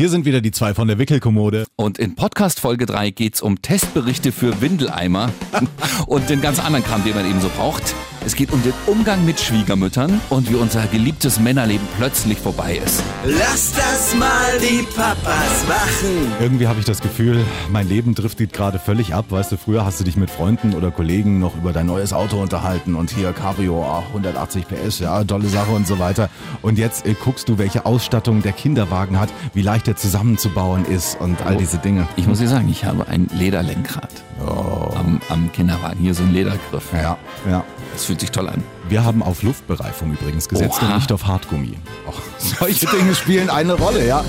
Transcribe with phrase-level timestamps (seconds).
[0.00, 1.66] Hier sind wieder die zwei von der Wickelkommode.
[1.76, 5.30] Und in Podcast Folge 3 geht's um Testberichte für Windeleimer
[6.06, 7.94] und den ganz anderen Kram, den man eben so braucht.
[8.26, 13.02] Es geht um den Umgang mit Schwiegermüttern und wie unser geliebtes Männerleben plötzlich vorbei ist.
[13.24, 16.32] Lass das mal die Papas machen.
[16.38, 19.26] Irgendwie habe ich das Gefühl, mein Leben driftet gerade völlig ab.
[19.30, 22.40] Weißt du, früher hast du dich mit Freunden oder Kollegen noch über dein neues Auto
[22.40, 26.28] unterhalten und hier Cabrio, ah, 180 PS, ja, tolle Sache und so weiter.
[26.60, 31.18] Und jetzt äh, guckst du, welche Ausstattung der Kinderwagen hat, wie leicht er zusammenzubauen ist
[31.20, 32.06] und all diese Dinge.
[32.16, 35.98] Ich muss dir sagen, ich habe ein Lederlenkrad am, am Kinderwagen.
[36.00, 36.92] Hier so ein Ledergriff.
[36.92, 37.64] Ja, ja.
[37.92, 38.62] Das fühlt sich toll an.
[38.88, 40.86] Wir haben auf Luftbereifung übrigens gesetzt Oha.
[40.86, 41.76] und nicht auf Hartgummi.
[42.06, 44.24] Auch solche Dinge spielen eine Rolle, ja.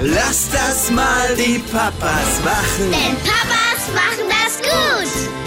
[0.00, 2.90] Lass das mal die Papas machen.
[2.90, 5.45] Denn Papas machen das gut.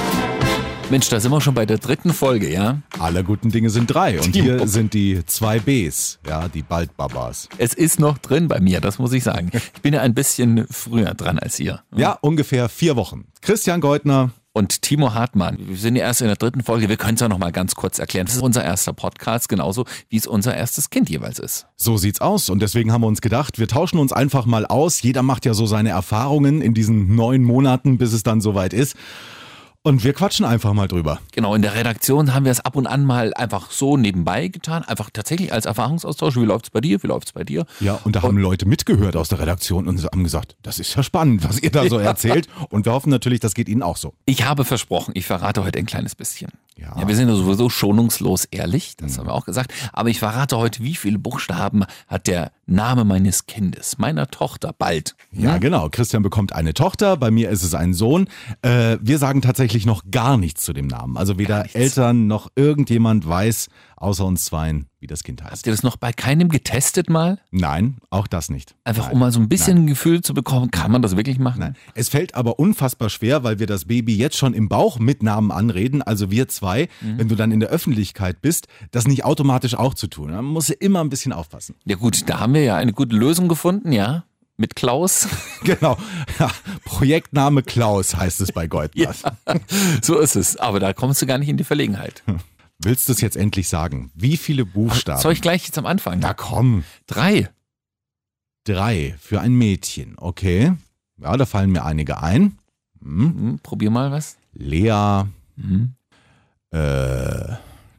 [0.92, 2.80] Mensch, da sind wir schon bei der dritten Folge, ja?
[2.98, 4.20] Alle guten Dinge sind drei.
[4.20, 7.48] Und hier sind die zwei Bs, ja, die Baldbabas.
[7.60, 9.52] Es ist noch drin bei mir, das muss ich sagen.
[9.76, 11.82] Ich bin ja ein bisschen früher dran als ihr.
[11.96, 13.26] Ja, ungefähr vier Wochen.
[13.42, 17.14] Christian Goldner, Und Timo Hartmann, wir sind ja erst in der dritten Folge, wir können
[17.14, 18.26] es ja noch mal ganz kurz erklären.
[18.26, 21.68] Das ist unser erster Podcast, genauso wie es unser erstes Kind jeweils ist.
[21.76, 22.50] So sieht's aus.
[22.50, 25.04] Und deswegen haben wir uns gedacht, wir tauschen uns einfach mal aus.
[25.04, 28.96] Jeder macht ja so seine Erfahrungen in diesen neun Monaten, bis es dann soweit ist.
[29.90, 31.20] Und wir quatschen einfach mal drüber.
[31.32, 34.84] Genau, in der Redaktion haben wir es ab und an mal einfach so nebenbei getan,
[34.84, 36.36] einfach tatsächlich als Erfahrungsaustausch.
[36.36, 37.02] Wie läuft's bei dir?
[37.02, 37.66] Wie läuft's bei dir?
[37.80, 41.02] Ja, und da haben Leute mitgehört aus der Redaktion und haben gesagt, das ist ja
[41.02, 42.48] spannend, was ihr da so erzählt.
[42.70, 44.14] Und wir hoffen natürlich, das geht Ihnen auch so.
[44.26, 46.52] Ich habe versprochen, ich verrate heute ein kleines bisschen.
[46.78, 47.08] Ja.
[47.08, 49.74] wir sind ja sowieso schonungslos ehrlich, das haben wir auch gesagt.
[49.92, 55.16] Aber ich verrate heute, wie viele Buchstaben hat der Name meines Kindes, meiner Tochter, bald.
[55.32, 55.90] Ja, genau.
[55.90, 58.30] Christian bekommt eine Tochter, bei mir ist es ein Sohn.
[58.62, 61.18] Äh, wir sagen tatsächlich noch gar nichts zu dem Namen.
[61.18, 61.76] Also weder.
[61.76, 63.68] Eltern noch irgendjemand weiß,
[64.00, 65.54] außer uns zweien, wie das Kind heißt.
[65.54, 67.40] Habt ihr das noch bei keinem getestet mal?
[67.52, 68.76] Nein, auch das nicht.
[68.84, 69.14] Einfach Nein.
[69.14, 71.60] um mal so ein bisschen ein Gefühl zu bekommen, kann man das wirklich machen?
[71.60, 71.76] Nein.
[71.96, 75.52] Es fällt aber unfassbar schwer, weil wir das Baby jetzt schon im Bauch mit Namen
[75.52, 79.94] anreden, also wir zwei, wenn du dann in der Öffentlichkeit bist, das nicht automatisch auch
[79.94, 80.32] zu tun.
[80.32, 81.76] Man muss immer ein bisschen aufpassen.
[81.86, 84.24] Ja gut, da haben wir ja eine gute Lösung gefunden, ja.
[84.58, 85.28] Mit Klaus.
[85.64, 85.98] Genau.
[86.40, 86.50] Ja,
[86.86, 89.18] Projektname Klaus heißt es bei Goldblatt.
[90.02, 90.56] so ist es.
[90.56, 92.24] Aber da kommst du gar nicht in die Verlegenheit.
[92.82, 94.10] Willst du es jetzt endlich sagen?
[94.16, 95.22] Wie viele Buchstaben?
[95.22, 96.20] Soll ich gleich jetzt am Anfang?
[96.20, 97.50] Na komm, Drei.
[98.64, 100.74] drei für ein Mädchen, okay.
[101.18, 102.58] Ja, da fallen mir einige ein.
[103.02, 103.20] Hm.
[103.34, 104.38] Hm, probier mal was.
[104.54, 105.24] Lea,
[105.58, 105.94] Hm.
[106.72, 107.54] äh,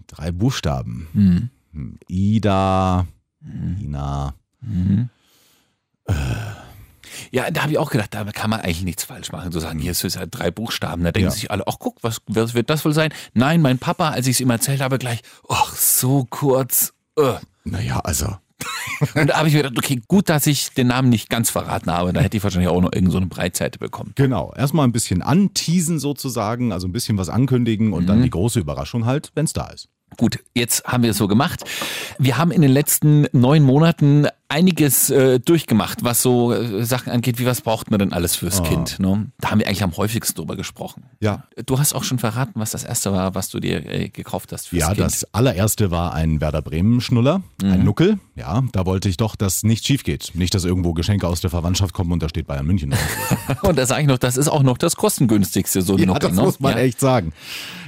[0.06, 1.08] drei Buchstaben.
[1.12, 1.50] Hm.
[1.72, 3.06] Hm, Ida,
[3.44, 4.34] Ina.
[7.30, 9.52] Ja, da habe ich auch gedacht, da kann man eigentlich nichts falsch machen.
[9.52, 11.02] So sagen, hier ist es halt drei Buchstaben.
[11.04, 11.34] Da denken Ja.
[11.34, 13.12] sich alle, ach guck, was, was wird das wohl sein?
[13.34, 16.92] Nein, mein Papa, als ich es ihm erzählt habe, gleich, ach, so kurz.
[17.16, 17.34] Äh.
[17.64, 18.36] Naja, also.
[19.14, 21.90] Und da habe ich mir gedacht, okay, gut, dass ich den Namen nicht ganz verraten
[21.90, 22.12] habe.
[22.12, 24.12] Da hätte ich wahrscheinlich auch noch irgendeine so eine Breitseite bekommen.
[24.16, 28.60] Genau, erstmal ein bisschen anteasen sozusagen, also ein bisschen was ankündigen und dann die große
[28.60, 29.88] Überraschung halt, wenn es da ist.
[30.18, 31.64] Gut, jetzt haben wir es so gemacht.
[32.18, 37.38] Wir haben in den letzten neun Monaten einiges äh, durchgemacht, was so äh, Sachen angeht,
[37.38, 38.98] wie was braucht man denn alles fürs Kind.
[38.98, 39.30] Ne?
[39.38, 41.04] Da haben wir eigentlich am häufigsten drüber gesprochen.
[41.20, 41.44] Ja.
[41.66, 44.68] Du hast auch schon verraten, was das erste war, was du dir äh, gekauft hast
[44.68, 45.00] fürs Ja, Kind.
[45.00, 48.18] das allererste war ein Werder Bremen Schnuller, ein Nuckel.
[48.34, 50.32] Ja, da wollte ich doch, dass nichts schief geht.
[50.34, 52.94] Nicht, dass irgendwo Geschenke aus der Verwandtschaft kommen und da steht Bayern München.
[53.62, 56.28] Und da sage ich noch, das ist auch noch das kostengünstigste, so ein ja, Nuckel,
[56.28, 56.42] das ne?
[56.42, 56.78] muss man ja.
[56.78, 57.32] echt sagen.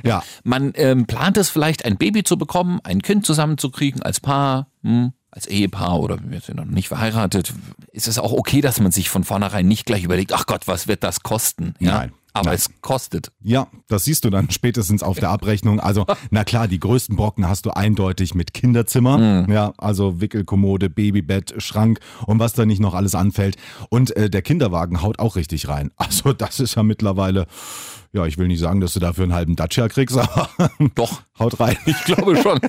[0.05, 4.69] Ja, Man ähm, plant es vielleicht, ein Baby zu bekommen, ein Kind zusammenzukriegen als Paar,
[4.83, 7.55] hm, als Ehepaar oder wir sind noch nicht verheiratet.
[7.91, 10.87] Ist es auch okay, dass man sich von vornherein nicht gleich überlegt, ach Gott, was
[10.87, 11.75] wird das kosten?
[11.81, 11.99] Ja?
[11.99, 12.13] Nein.
[12.35, 12.55] Aber Nein.
[12.55, 13.31] es kostet.
[13.43, 15.81] Ja, das siehst du dann spätestens auf der Abrechnung.
[15.81, 19.47] Also, na klar, die größten Brocken hast du eindeutig mit Kinderzimmer.
[19.51, 23.57] Ja, also Wickelkommode, Babybett, Schrank und was da nicht noch alles anfällt.
[23.91, 25.91] Und äh, der Kinderwagen haut auch richtig rein.
[25.97, 27.47] Also, das ist ja mittlerweile,
[28.13, 30.51] ja, ich will nicht sagen, dass du dafür einen halben Dacia kriegst, aber
[30.95, 31.77] Doch, haut rein.
[31.87, 32.61] ich glaube schon.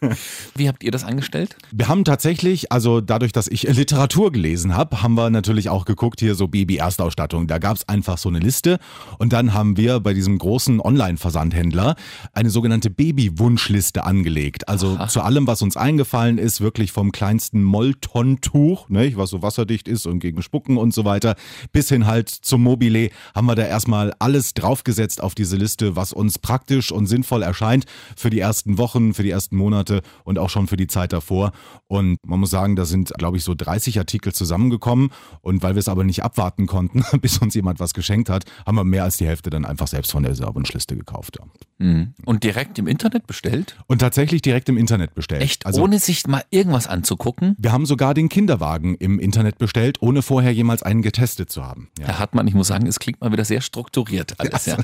[0.54, 1.56] Wie habt ihr das angestellt?
[1.72, 6.20] Wir haben tatsächlich, also dadurch, dass ich Literatur gelesen habe, haben wir natürlich auch geguckt,
[6.20, 7.48] hier so Baby-Erstausstattung.
[7.48, 8.78] Da gab es einfach so eine Liste
[9.18, 11.96] und dann haben wir bei diesem großen Online-Versandhändler
[12.32, 14.68] eine sogenannte Baby-Wunschliste angelegt.
[14.68, 19.88] Also zu allem, was uns eingefallen ist, wirklich vom kleinsten Molton-Tuch, ne, was so wasserdicht
[19.88, 21.34] ist und gegen Spucken und so weiter,
[21.72, 26.12] bis hin halt zum Mobile, haben wir da erstmal alles draufgesetzt auf diese Liste, was
[26.12, 30.50] uns praktisch und sinnvoll erscheint für die ersten Wochen, für die ersten Monate und auch
[30.50, 31.52] schon für die Zeit davor.
[31.86, 35.12] Und man muss sagen, da sind, glaube ich, so 30 Artikel zusammengekommen.
[35.40, 38.74] Und weil wir es aber nicht abwarten konnten, bis uns jemand was geschenkt hat, haben
[38.76, 41.38] wir mehr als die Hälfte dann einfach selbst von der Wunschliste gekauft.
[41.78, 42.12] Mhm.
[42.26, 43.78] Und direkt im Internet bestellt?
[43.86, 45.40] Und tatsächlich direkt im Internet bestellt.
[45.40, 45.64] Echt?
[45.64, 47.56] Also, ohne sich mal irgendwas anzugucken?
[47.58, 51.88] Wir haben sogar den Kinderwagen im Internet bestellt, ohne vorher jemals einen getestet zu haben.
[51.98, 52.08] Ja.
[52.08, 54.66] Herr Hartmann, ich muss sagen, es klingt mal wieder sehr strukturiert alles.
[54.66, 54.78] Ja.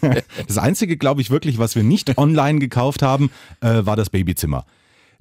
[0.46, 3.30] das Einzige, glaube ich, wirklich, was wir nicht online gekauft haben,
[3.60, 4.64] äh, war das Babyzimmer.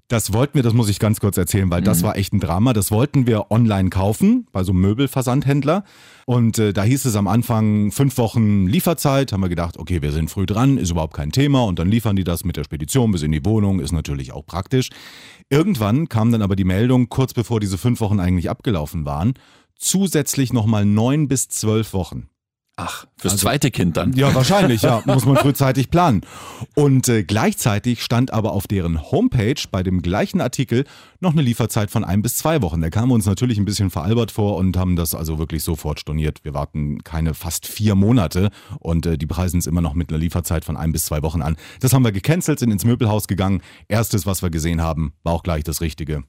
[0.09, 2.07] Das wollten wir, das muss ich ganz kurz erzählen, weil das mhm.
[2.07, 2.73] war echt ein Drama.
[2.73, 5.85] Das wollten wir online kaufen, bei so einem Möbelversandhändler.
[6.25, 9.31] Und äh, da hieß es am Anfang fünf Wochen Lieferzeit.
[9.31, 11.63] Haben wir gedacht, okay, wir sind früh dran, ist überhaupt kein Thema.
[11.63, 14.45] Und dann liefern die das mit der Spedition bis in die Wohnung, ist natürlich auch
[14.45, 14.89] praktisch.
[15.49, 19.33] Irgendwann kam dann aber die Meldung, kurz bevor diese fünf Wochen eigentlich abgelaufen waren,
[19.75, 22.29] zusätzlich nochmal neun bis zwölf Wochen.
[22.75, 24.13] Ach, fürs also, zweite Kind dann.
[24.13, 25.03] Ja, wahrscheinlich, ja.
[25.05, 26.21] Muss man frühzeitig planen.
[26.73, 30.85] Und äh, gleichzeitig stand aber auf deren Homepage bei dem gleichen Artikel
[31.19, 32.81] noch eine Lieferzeit von ein bis zwei Wochen.
[32.81, 35.99] Da kamen wir uns natürlich ein bisschen veralbert vor und haben das also wirklich sofort
[35.99, 36.43] storniert.
[36.43, 38.49] Wir warten keine fast vier Monate
[38.79, 41.43] und äh, die preisen es immer noch mit einer Lieferzeit von ein bis zwei Wochen
[41.43, 41.57] an.
[41.79, 43.61] Das haben wir gecancelt, sind ins Möbelhaus gegangen.
[43.87, 46.23] Erstes, was wir gesehen haben, war auch gleich das Richtige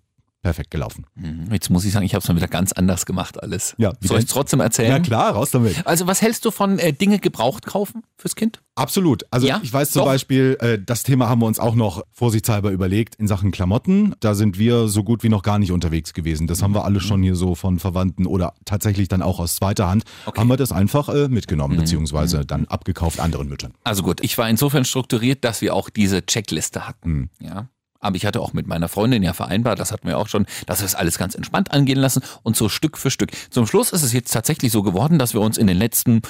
[0.44, 1.06] perfekt gelaufen.
[1.14, 1.48] Mhm.
[1.50, 3.74] Jetzt muss ich sagen, ich habe es mal wieder ganz anders gemacht alles.
[3.78, 4.90] Ja, Soll ich es trotzdem erzählen?
[4.90, 5.86] Ja klar, raus damit.
[5.86, 8.60] Also was hältst du von äh, Dinge gebraucht kaufen fürs Kind?
[8.74, 9.24] Absolut.
[9.30, 9.60] Also ja?
[9.62, 10.06] ich weiß zum Doch.
[10.06, 14.14] Beispiel, äh, das Thema haben wir uns auch noch vorsichtshalber überlegt in Sachen Klamotten.
[14.20, 16.46] Da sind wir so gut wie noch gar nicht unterwegs gewesen.
[16.46, 19.88] Das haben wir alle schon hier so von Verwandten oder tatsächlich dann auch aus zweiter
[19.88, 20.04] Hand.
[20.26, 20.38] Okay.
[20.38, 21.80] Haben wir das einfach äh, mitgenommen, mhm.
[21.80, 22.46] beziehungsweise mhm.
[22.48, 23.72] dann abgekauft anderen Müttern.
[23.82, 27.10] Also gut, ich war insofern strukturiert, dass wir auch diese Checkliste hatten.
[27.10, 27.30] Mhm.
[27.40, 27.68] Ja.
[28.04, 30.80] Aber ich hatte auch mit meiner Freundin ja vereinbart, das hatten wir auch schon, dass
[30.80, 33.30] wir es alles ganz entspannt angehen lassen und so Stück für Stück.
[33.50, 36.22] Zum Schluss ist es jetzt tatsächlich so geworden, dass wir uns in den letzten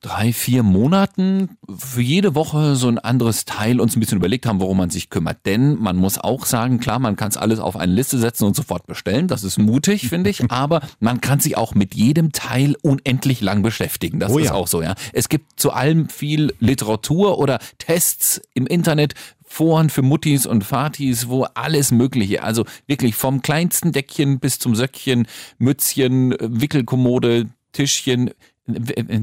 [0.00, 4.60] drei, vier Monaten für jede Woche so ein anderes Teil uns ein bisschen überlegt haben,
[4.60, 5.38] worum man sich kümmert.
[5.46, 8.54] Denn man muss auch sagen, klar, man kann es alles auf eine Liste setzen und
[8.54, 9.26] sofort bestellen.
[9.26, 10.48] Das ist mutig, finde ich.
[10.50, 14.20] Aber man kann sich auch mit jedem Teil unendlich lang beschäftigen.
[14.20, 14.54] Das oh, ist ja.
[14.54, 14.94] auch so, ja.
[15.12, 19.14] Es gibt zu allem viel Literatur oder Tests im Internet,
[19.48, 24.74] Foren für Muttis und Fatis, wo alles Mögliche, also wirklich vom kleinsten Deckchen bis zum
[24.74, 25.26] Söckchen,
[25.58, 28.30] Mützchen, Wickelkommode, Tischchen,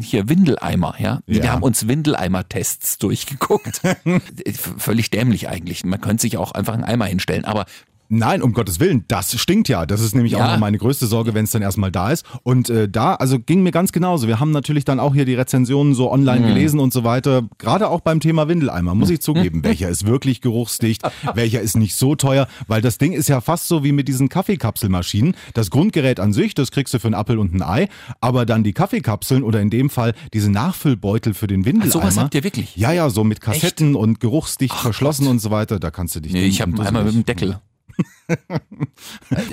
[0.01, 1.21] hier Windeleimer, ja?
[1.27, 1.43] ja.
[1.43, 3.81] Wir haben uns Windeleimer-Tests durchgeguckt.
[4.77, 5.83] Völlig dämlich eigentlich.
[5.85, 7.65] Man könnte sich auch einfach einen Eimer hinstellen, aber
[8.09, 9.85] Nein, um Gottes Willen, das stinkt ja.
[9.85, 10.45] Das ist nämlich ja.
[10.45, 12.25] auch noch meine größte Sorge, wenn es dann erstmal da ist.
[12.43, 14.27] Und äh, da, also ging mir ganz genauso.
[14.27, 16.47] Wir haben natürlich dann auch hier die Rezensionen so online mhm.
[16.47, 17.43] gelesen und so weiter.
[17.57, 19.63] Gerade auch beim Thema Windeleimer, muss ich zugeben.
[19.63, 21.01] welcher ist wirklich geruchsdicht,
[21.33, 24.29] welcher ist nicht so teuer, weil das Ding ist ja fast so wie mit diesen
[24.29, 25.35] Kaffeekapselmaschinen.
[25.53, 27.87] Das Grundgerät an sich, das kriegst du für einen Apfel und ein Ei,
[28.21, 31.91] aber dann die Kaffeekapseln oder in dem Fall diese Nachfüllbeutel für den Windeleimer.
[31.95, 32.75] Ach, sowas habt ihr wirklich?
[32.75, 33.97] Ja, ja, so mit Kassetten Echt?
[33.97, 35.31] und geruchsdicht Ach, verschlossen Gott.
[35.31, 35.79] und so weiter.
[35.79, 36.33] Da kannst du dich.
[36.33, 37.59] Nee, ich habe Eimer mit dem Deckel.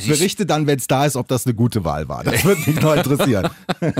[0.06, 2.24] Berichte dann, wenn es da ist, ob das eine gute Wahl war.
[2.24, 3.50] Das würde mich noch interessieren.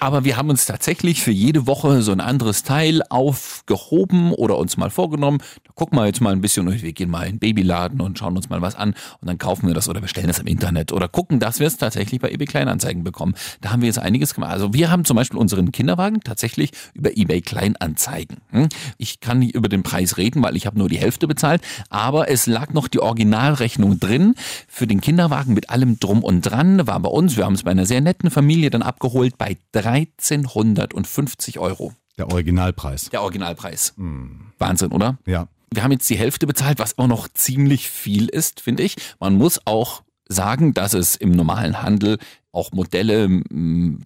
[0.00, 4.76] Aber wir haben uns tatsächlich für jede Woche so ein anderes Teil aufgehoben oder uns
[4.76, 5.42] mal vorgenommen.
[5.74, 8.48] Gucken wir jetzt mal ein bisschen, wir gehen mal in den Babyladen und schauen uns
[8.48, 11.40] mal was an und dann kaufen wir das oder bestellen das im Internet oder gucken,
[11.40, 13.34] dass wir es tatsächlich bei eBay Kleinanzeigen bekommen.
[13.60, 14.52] Da haben wir jetzt einiges gemacht.
[14.52, 18.38] Also wir haben zum Beispiel unseren Kinderwagen tatsächlich über eBay Kleinanzeigen.
[18.50, 18.68] Hm?
[18.98, 22.28] Ich kann nicht über den Preis reden, weil ich habe nur die Hälfte bezahlt, aber
[22.28, 24.34] es lag noch die Originalrechnung drin
[24.68, 26.86] für den Kinderwagen mit allem drum und dran.
[26.86, 31.58] War bei uns, wir haben es bei einer sehr netten Familie dann abgeholt bei 1350
[31.58, 31.92] Euro.
[32.18, 33.08] Der Originalpreis.
[33.10, 33.94] Der Originalpreis.
[33.96, 34.52] Hm.
[34.58, 35.18] Wahnsinn, oder?
[35.26, 35.48] Ja.
[35.72, 38.96] Wir haben jetzt die Hälfte bezahlt, was auch noch ziemlich viel ist, finde ich.
[39.18, 42.18] Man muss auch sagen, dass es im normalen Handel
[42.52, 43.42] auch Modelle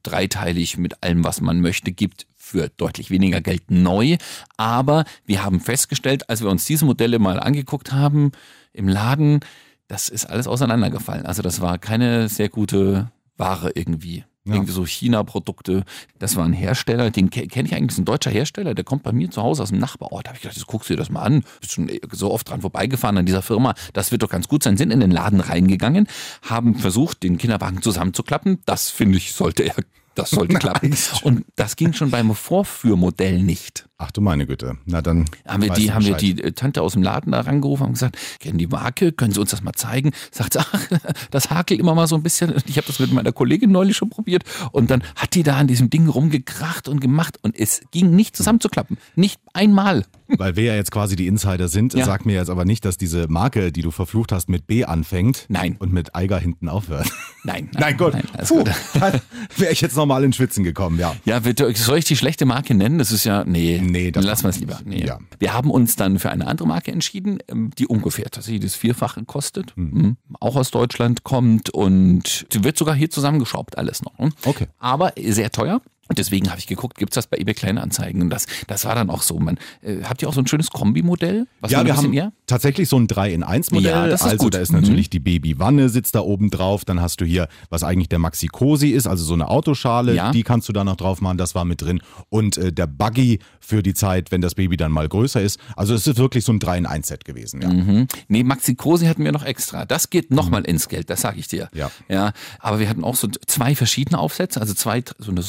[0.02, 4.16] dreiteilig mit allem, was man möchte, gibt für deutlich weniger Geld neu.
[4.56, 8.30] Aber wir haben festgestellt, als wir uns diese Modelle mal angeguckt haben
[8.72, 9.40] im Laden,
[9.88, 11.26] das ist alles auseinandergefallen.
[11.26, 14.24] Also das war keine sehr gute Ware irgendwie.
[14.46, 14.54] Ja.
[14.54, 15.84] Irgendwie so China-Produkte.
[16.18, 19.02] Das war ein Hersteller, den kenne ich eigentlich, das ist ein deutscher Hersteller, der kommt
[19.02, 20.26] bei mir zu Hause aus dem Nachbarort.
[20.26, 21.44] Da habe ich gedacht, das guckst du dir das mal an.
[21.60, 23.74] Bist schon so oft dran vorbeigefahren an dieser Firma.
[23.92, 24.76] Das wird doch ganz gut sein.
[24.76, 26.06] Sind in den Laden reingegangen,
[26.42, 28.58] haben versucht, den Kinderwagen zusammenzuklappen.
[28.66, 29.74] Das finde ich, sollte er
[30.16, 30.96] das sollte klappen.
[31.22, 33.86] Und das ging schon beim Vorführmodell nicht.
[33.98, 34.76] Ach du meine Güte.
[34.84, 35.24] Na dann.
[35.46, 38.18] Haben wir die, haben wir die äh, Tante aus dem Laden da rangerufen und gesagt,
[38.40, 40.12] kennen die Marke, können Sie uns das mal zeigen?
[40.30, 40.88] Sagt sie, ach,
[41.30, 42.54] das hakelt immer mal so ein bisschen.
[42.66, 44.44] Ich habe das mit meiner Kollegin neulich schon probiert.
[44.72, 48.36] Und dann hat die da an diesem Ding rumgekracht und gemacht und es ging nicht
[48.36, 48.98] zusammenzuklappen.
[49.14, 50.04] Nicht einmal.
[50.38, 52.04] Weil wir ja jetzt quasi die Insider sind, ja.
[52.04, 55.46] sag mir jetzt aber nicht, dass diese Marke, die du verflucht hast, mit B anfängt.
[55.48, 55.76] Nein.
[55.78, 57.08] Und mit Eiger hinten aufhört.
[57.44, 58.14] Nein, Nein, Gott.
[58.32, 58.70] alles Puh, gut.
[58.98, 59.20] dann
[59.56, 61.14] wäre ich jetzt nochmal ins Schwitzen gekommen, ja.
[61.24, 61.40] Ja,
[61.74, 62.98] soll ich die schlechte Marke nennen?
[62.98, 64.80] Das ist ja, nee, Nee, das dann lassen wir es lieber.
[64.84, 65.04] Nee.
[65.06, 65.18] Ja.
[65.38, 69.24] Wir haben uns dann für eine andere Marke entschieden, ähm, die ungefähr tatsächlich das Vierfache
[69.24, 69.90] kostet, Hm.
[69.90, 70.16] Mhm.
[70.40, 74.18] auch aus Deutschland kommt und sie wird sogar hier zusammengeschraubt, alles noch.
[74.18, 74.30] ne?
[74.44, 74.66] Okay.
[74.78, 75.80] Aber sehr teuer.
[76.08, 78.22] Und deswegen habe ich geguckt, gibt's das bei eBay Kleinanzeigen?
[78.22, 79.38] Und das, das war dann auch so.
[79.38, 81.46] Man, äh, habt ihr auch so ein schönes Kombimodell?
[81.60, 83.90] Was Ja, wir haben eher- tatsächlich so ein 3 in 1 Modell.
[83.90, 84.54] Ja, das ist also gut.
[84.54, 84.80] da ist Mhm.
[84.82, 86.84] natürlich die Babywanne sitzt da oben drauf.
[86.84, 90.30] Dann hast du hier, was eigentlich der Maxi Cosi ist, also so eine Autoschale, Ja.
[90.30, 92.00] die kannst du da noch drauf machen, das war mit drin.
[92.28, 95.58] Und äh, der Buggy für die Zeit, wenn das Baby dann mal größer ist.
[95.74, 97.68] Also es ist wirklich so ein 3 in 1 Set gewesen, ja.
[97.68, 98.06] Mhm.
[98.28, 99.84] Nee, Maxi Cosi hatten wir noch extra.
[99.84, 101.68] Das geht nochmal ins Geld, das sage ich dir.
[101.74, 101.90] Ja.
[102.08, 102.32] ja.
[102.60, 105.42] Aber wir hatten auch so zwei verschiedene Aufsätze, also zwei, so eine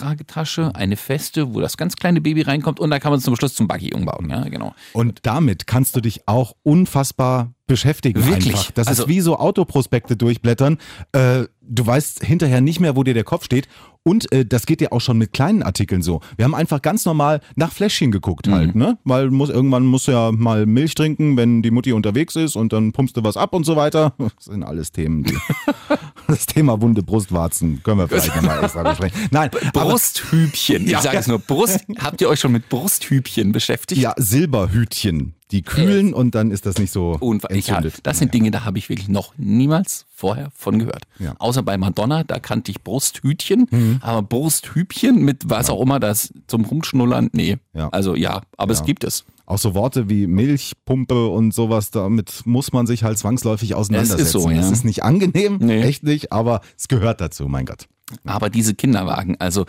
[0.00, 3.36] Soft-Tragetasche, eine feste, wo das ganz kleine Baby reinkommt und da kann man es zum
[3.36, 4.28] Schluss zum Buggy umbauen.
[4.30, 4.74] Ja, genau.
[4.92, 8.24] Und damit kannst du dich auch unfassbar beschäftigen.
[8.26, 8.54] Wirklich?
[8.54, 8.70] Einfach.
[8.72, 10.78] Das Also- ist wie so Autoprospekte durchblättern.
[11.12, 13.68] Äh, du weißt hinterher nicht mehr, wo dir der Kopf steht.
[14.02, 16.20] Und äh, das geht ja auch schon mit kleinen Artikeln so.
[16.36, 18.52] Wir haben einfach ganz normal nach Fläschchen geguckt Mhm.
[18.54, 18.98] halt, ne?
[19.04, 22.72] Weil muss, irgendwann musst du ja mal Milch trinken, wenn die Mutti unterwegs ist und
[22.72, 24.14] dann pumpst du was ab und so weiter.
[24.18, 25.22] Das sind alles Themen.
[25.24, 25.36] Die
[26.30, 29.28] das Thema wunde Brustwarzen können wir vielleicht nochmal extra besprechen.
[29.30, 30.84] Nein, Brusthübchen.
[30.84, 31.02] Ich Ja.
[31.02, 31.80] sage es nur, Brust.
[31.98, 34.00] Habt ihr euch schon mit Brusthübchen beschäftigt?
[34.00, 35.34] ja, Silberhütchen.
[35.50, 37.56] Die kühlen und dann ist das nicht so Unfall.
[37.56, 38.00] Ich, ja, entzündet.
[38.06, 38.32] das sind Ja.
[38.32, 41.04] Dinge, da habe ich wirklich noch niemals vorher von gehört.
[41.18, 41.34] Ja.
[41.38, 46.64] Außer bei Madonna, da kannte ich Brusthütchen, aber Brusthübchen mit was auch immer das zum
[46.64, 47.58] Rumschnullern, nee.
[47.74, 47.88] Ja.
[47.90, 49.24] Also ja, aber es gibt es.
[49.46, 54.20] Auch so Worte wie Milchpumpe und sowas, damit muss man sich halt zwangsläufig auseinandersetzen.
[54.22, 54.60] Es ist so, ja.
[54.60, 55.82] Es ist nicht angenehm, Nee.
[55.82, 57.88] echt nicht, aber es gehört dazu, mein Gott.
[58.24, 59.66] Aber diese Kinderwagen, also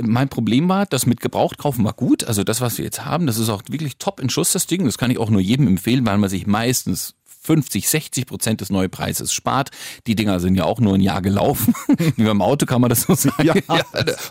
[0.00, 2.24] mein Problem war, das mit Gebrauchtkaufen war gut.
[2.24, 4.84] Also das, was wir jetzt haben, das ist auch wirklich top in Schuss, das Ding.
[4.84, 8.70] Das kann ich auch nur jedem empfehlen, weil man sich meistens 50, 60 Prozent des
[8.70, 9.70] Neupreises spart.
[10.06, 11.74] Die Dinger sind ja auch nur ein Jahr gelaufen.
[12.16, 13.42] Wie beim Auto kann man das so sagen.
[13.42, 13.54] Ja.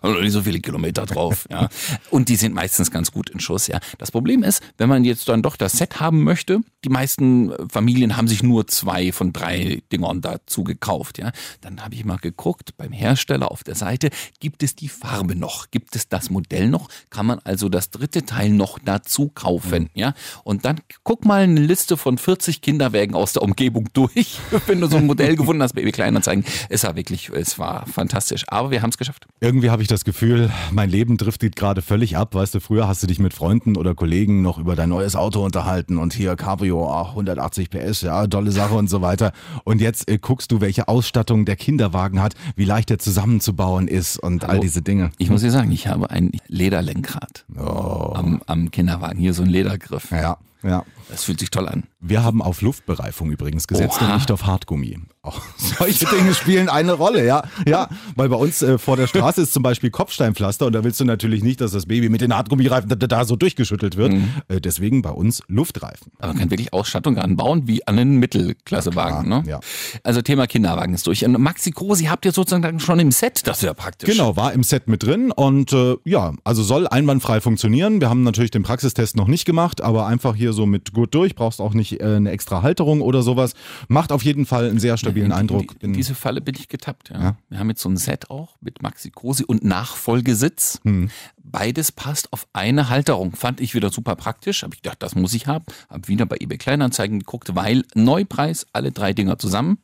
[0.03, 1.47] haben noch nicht so viele Kilometer drauf.
[1.49, 1.69] Ja.
[2.11, 3.67] Und die sind meistens ganz gut in Schuss.
[3.67, 3.79] Ja.
[3.97, 8.15] Das Problem ist, wenn man jetzt dann doch das Set haben möchte, die meisten Familien
[8.15, 11.17] haben sich nur zwei von drei Dingern dazu gekauft.
[11.17, 11.31] Ja.
[11.61, 14.09] Dann habe ich mal geguckt beim Hersteller auf der Seite,
[14.39, 15.71] gibt es die Farbe noch?
[15.71, 16.87] Gibt es das Modell noch?
[17.09, 19.89] Kann man also das dritte Teil noch dazu kaufen?
[19.93, 20.13] Ja.
[20.43, 24.87] Und dann guck mal eine Liste von 40 Kinderwägen aus der Umgebung durch, wenn du
[24.87, 26.45] so ein Modell gefunden hast, Baby Kleinanzeigen.
[26.69, 28.45] Es war wirklich, es war fantastisch.
[28.47, 29.25] Aber wir haben es geschafft.
[29.41, 32.35] Irgendwie habe ich das Gefühl, mein Leben driftet gerade völlig ab.
[32.35, 35.43] Weißt du, früher hast du dich mit Freunden oder Kollegen noch über dein neues Auto
[35.43, 39.31] unterhalten und hier Cabrio, ach, 180 PS, ja, tolle Sache und so weiter.
[39.63, 44.17] Und jetzt äh, guckst du, welche Ausstattung der Kinderwagen hat, wie leicht er zusammenzubauen ist
[44.17, 45.11] und all diese Dinge.
[45.17, 49.19] Ich muss dir sagen, ich habe ein Lederlenkrad am, am Kinderwagen.
[49.19, 50.11] Hier so ein Ledergriff.
[50.11, 50.83] Ja, ja.
[51.09, 51.83] Das fühlt sich toll an.
[51.99, 54.09] Wir haben auf Luftbereifung übrigens gesetzt Oha.
[54.09, 54.99] und nicht auf Hartgummi.
[55.21, 57.43] Auch solche Dinge spielen eine Rolle, ja.
[57.67, 60.99] Ja, weil bei uns äh, vor der Straße ist zum Beispiel Kopfsteinpflaster und da willst
[60.99, 64.13] du natürlich nicht, dass das Baby mit den Hartgummireifen da, da so durchgeschüttelt wird.
[64.47, 66.11] Äh, deswegen bei uns Luftreifen.
[66.19, 69.29] Aber man kann wirklich Ausstattung ranbauen wie an einen Mittelklassewagen.
[69.31, 69.43] Ja, Ne?
[69.49, 69.59] ja.
[70.03, 71.25] Also Thema Kinderwagen ist durch.
[71.25, 73.45] Und Maxi Cosi habt ihr sozusagen schon im Set.
[73.47, 74.09] Das ja praktisch.
[74.09, 77.99] Genau, war im Set mit drin und äh, ja, also soll einwandfrei funktionieren.
[78.01, 81.35] Wir haben natürlich den Praxistest noch nicht gemacht, aber einfach hier so mit gut durch,
[81.35, 83.53] brauchst auch nicht äh, eine extra Halterung oder sowas.
[83.87, 85.75] Macht auf jeden Fall einen sehr stabilen in, Eindruck.
[85.79, 87.09] In, in diese Falle bin ich getappt.
[87.09, 87.21] Ja.
[87.21, 87.37] Ja.
[87.49, 90.79] Wir haben jetzt so ein Set auch mit Maxi Cosi und Nachfolgesitz.
[90.83, 91.09] Hm.
[91.41, 93.35] Beides passt auf eine Halterung.
[93.35, 94.61] Fand ich wieder super praktisch.
[94.63, 95.65] Habe ich gedacht, das muss ich haben.
[95.89, 99.79] Habe wieder bei eBay Kleinanzeigen geguckt, weil Neupreis, alle drei Dinger zusammen,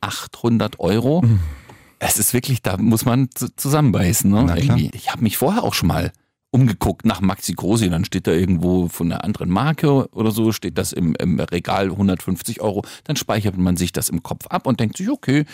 [0.00, 1.22] 800 Euro.
[1.22, 1.40] Hm.
[1.98, 4.30] Es ist wirklich, da muss man zu- zusammenbeißen.
[4.30, 4.90] Ne?
[4.92, 6.12] Ich habe mich vorher auch schon mal
[6.52, 10.76] umgeguckt nach Maxi Cosi, dann steht da irgendwo von einer anderen Marke oder so, steht
[10.76, 14.78] das im, im Regal 150 Euro, dann speichert man sich das im Kopf ab und
[14.78, 15.46] denkt sich, okay,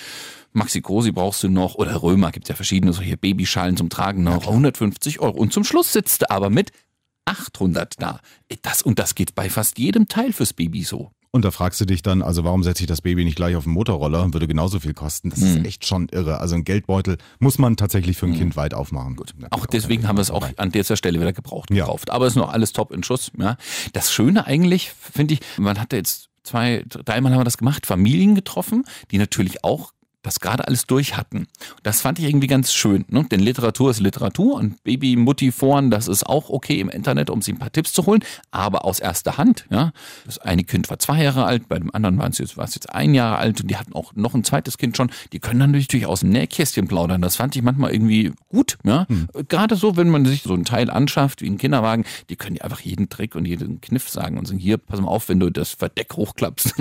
[0.52, 4.24] Maxi Cosi brauchst du noch, oder Römer, gibt ja verschiedene, so hier Babyschalen zum Tragen
[4.24, 5.38] noch, 150 Euro.
[5.38, 6.72] Und zum Schluss sitzt du aber mit
[7.28, 8.20] 800 da.
[8.62, 11.10] Das, und das geht bei fast jedem Teil fürs Baby so.
[11.30, 13.64] Und da fragst du dich dann, also warum setze ich das Baby nicht gleich auf
[13.64, 14.32] den Motorroller?
[14.32, 15.28] Würde genauso viel kosten.
[15.28, 16.40] Das ist echt schon irre.
[16.40, 19.14] Also ein Geldbeutel muss man tatsächlich für ein Kind weit aufmachen.
[19.14, 19.34] Gut.
[19.50, 21.84] Auch deswegen haben wir es auch an dieser Stelle wieder gebraucht Ja.
[21.84, 22.10] gekauft.
[22.10, 23.30] Aber es ist noch alles top in Schuss.
[23.38, 23.58] Ja.
[23.92, 28.34] Das Schöne eigentlich, finde ich, man hatte jetzt zwei, dreimal haben wir das gemacht, Familien
[28.34, 29.92] getroffen, die natürlich auch
[30.28, 31.46] das gerade alles durch hatten.
[31.82, 33.06] Das fand ich irgendwie ganz schön.
[33.08, 33.24] Ne?
[33.30, 37.58] Denn Literatur ist Literatur und Baby-Mutti-Foren, das ist auch okay im Internet, um sich ein
[37.58, 39.66] paar Tipps zu holen, aber aus erster Hand.
[39.70, 39.92] Ja?
[40.26, 42.74] Das eine Kind war zwei Jahre alt, bei dem anderen waren es jetzt, war es
[42.74, 45.10] jetzt ein Jahr alt und die hatten auch noch ein zweites Kind schon.
[45.32, 47.22] Die können dann natürlich aus dem Nähkästchen plaudern.
[47.22, 48.76] Das fand ich manchmal irgendwie gut.
[48.84, 49.06] Ja?
[49.48, 52.64] Gerade so, wenn man sich so ein Teil anschafft, wie ein Kinderwagen, die können dir
[52.64, 55.48] einfach jeden Trick und jeden Kniff sagen und sagen, hier, pass mal auf, wenn du
[55.48, 56.74] das Verdeck hochklappst,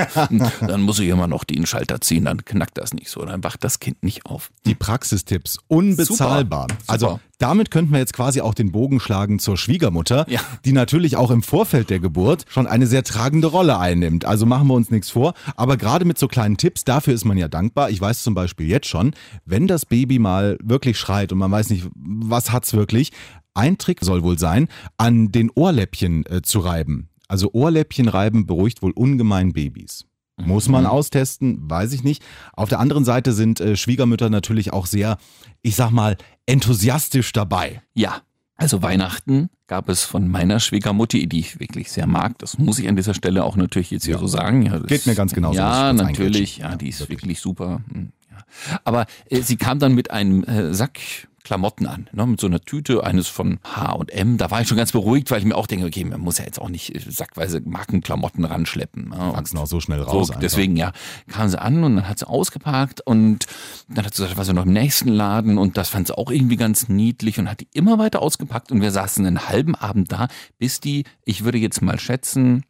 [0.66, 3.64] dann muss ich immer noch den Schalter ziehen, dann knackt das nicht so, dann wacht
[3.64, 4.50] das Kind nicht auf.
[4.66, 6.66] Die Praxistipps, unbezahlbar.
[6.70, 6.82] Super.
[6.86, 10.40] Also damit könnten wir jetzt quasi auch den Bogen schlagen zur Schwiegermutter, Ja.
[10.64, 14.24] die natürlich auch im Vorfeld der Geburt schon eine sehr tragende Rolle einnimmt.
[14.24, 15.34] Also machen wir uns nichts vor.
[15.56, 17.90] Aber gerade mit so kleinen Tipps, dafür ist man ja dankbar.
[17.90, 21.70] Ich weiß zum Beispiel jetzt schon, wenn das Baby mal wirklich schreit und man weiß
[21.70, 23.12] nicht, was hat's wirklich,
[23.54, 27.08] ein Trick soll wohl sein, an den Ohrläppchen äh, zu reiben.
[27.28, 30.04] Also Ohrläppchen reiben beruhigt wohl ungemein Babys.
[30.36, 32.22] Muss man austesten, weiß ich nicht.
[32.54, 35.16] Auf der anderen Seite sind äh, Schwiegermütter natürlich auch sehr,
[35.62, 37.82] ich sag mal, enthusiastisch dabei.
[37.94, 38.22] Ja,
[38.56, 42.38] also Weihnachten gab es von meiner Schwiegermutti, die ich wirklich sehr mag.
[42.38, 44.62] Das muss ich an dieser Stelle auch natürlich jetzt hier so sagen.
[44.62, 46.58] Ja, das, Geht mir ganz genauso, Ja, natürlich.
[46.58, 47.22] Ja, Ja, die ist wirklich.
[47.22, 47.80] wirklich, super.
[47.92, 48.78] Hm, Ja.
[48.84, 50.98] Aber äh, sie kam dann mit einem äh, Sack
[51.44, 54.38] Klamotten an, ne, mit so einer Tüte, eines von H&M.
[54.38, 56.44] Da war ich schon ganz beruhigt, weil ich mir auch denke, okay, man muss ja
[56.44, 59.10] jetzt auch nicht äh, sackweise Markenklamotten ranschleppen.
[59.10, 60.30] Ne, Wachsen auch so schnell so, raus.
[60.30, 60.40] einfach.
[60.40, 60.92] deswegen, ja,
[61.28, 63.46] kam sie an und dann hat sie ausgepackt und
[63.88, 66.30] dann hat sie gesagt, war sie noch im nächsten Laden und das fand sie auch
[66.30, 70.10] irgendwie ganz niedlich und hat die immer weiter ausgepackt und wir saßen einen halben Abend
[70.10, 72.64] da, bis die, ich würde jetzt mal schätzen,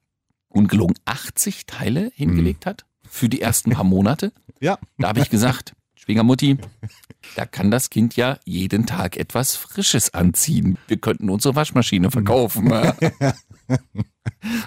[0.49, 4.33] ungelogen 80 Teile hingelegt hat für die ersten paar Monate.
[4.61, 5.75] Ja, Da habe ich gesagt,
[6.05, 6.59] Schwiegermutti,
[7.35, 10.77] da kann das Kind ja jeden Tag etwas Frisches anziehen.
[10.87, 12.71] Wir könnten unsere Waschmaschine verkaufen.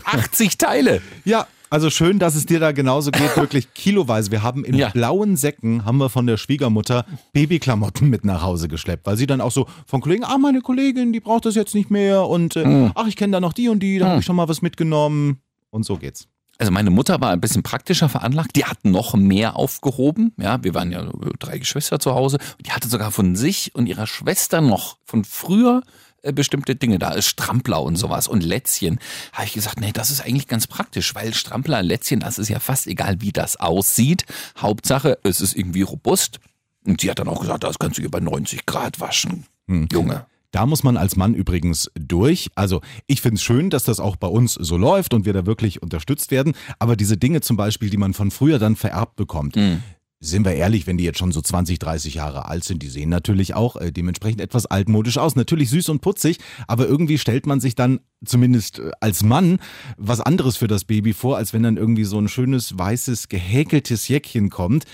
[0.05, 1.01] 80 Teile.
[1.25, 1.47] ja.
[1.69, 4.31] Also schön, dass es dir da genauso geht, wirklich kiloweise.
[4.31, 4.87] Wir haben in Ja.
[4.87, 9.41] blauen Säcken, haben wir von der Schwiegermutter Babyklamotten mit nach Hause geschleppt, weil sie dann
[9.41, 12.63] auch so von Kollegen, ah, meine Kollegin, die braucht das jetzt nicht mehr und äh,
[12.63, 12.91] Hm.
[12.95, 15.41] ach, ich kenne da noch die und die, da habe ich schon mal was mitgenommen
[15.69, 16.29] und so geht's.
[16.57, 18.55] Also meine Mutter war ein bisschen praktischer veranlagt.
[18.55, 20.33] Die hat noch mehr aufgehoben.
[20.37, 21.09] Ja, wir waren ja
[21.39, 22.37] drei Geschwister zu Hause.
[22.65, 25.83] Die hatte sogar von sich und ihrer Schwester noch von früher
[26.23, 28.99] äh, bestimmte Dinge da, Strampler und sowas und Lätzchen.
[29.33, 32.59] Habe ich gesagt, nee, das ist eigentlich ganz praktisch, weil Strampler, Lätzchen, das ist ja
[32.59, 34.25] fast egal, wie das aussieht.
[34.57, 36.39] Hauptsache, es ist irgendwie robust.
[36.85, 39.45] Und sie hat dann auch gesagt, das kannst du bei 90 Grad waschen,
[39.91, 40.25] Junge.
[40.51, 42.49] Da muss man als Mann übrigens durch.
[42.55, 45.45] Also ich finde es schön, dass das auch bei uns so läuft und wir da
[45.45, 46.53] wirklich unterstützt werden.
[46.79, 49.55] Aber diese Dinge zum Beispiel, die man von früher dann vererbt bekommt,
[50.19, 53.09] sind wir ehrlich, wenn die jetzt schon so 20, 30 Jahre alt sind, die sehen
[53.09, 55.35] natürlich auch äh, dementsprechend etwas altmodisch aus.
[55.35, 59.59] Natürlich süß und putzig, aber irgendwie stellt man sich dann zumindest äh, als Mann
[59.97, 64.07] was anderes für das Baby vor, als wenn dann irgendwie so ein schönes, weißes, gehäkeltes
[64.07, 64.85] Jäckchen kommt.